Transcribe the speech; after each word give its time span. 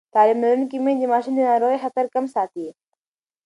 تعلیم 0.15 0.39
لرونکې 0.43 0.77
میندې 0.85 1.07
د 1.09 1.11
ماشومانو 1.13 1.39
د 1.45 1.47
ناروغۍ 1.49 1.77
خطر 1.83 2.05
کم 2.13 2.25
ساتي. 2.35 2.67